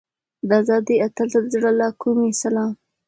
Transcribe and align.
د 0.47 0.49
ازادۍ 0.61 0.97
اتل 1.05 1.27
ته 1.33 1.39
د 1.43 1.47
زړه 1.53 1.71
له 1.79 1.87
کومې 2.01 2.29
سلام. 2.41 2.71